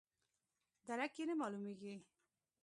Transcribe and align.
درک 0.87 1.13
یې 1.19 1.25
نه 1.29 1.35
معلومیږي. 1.41 1.93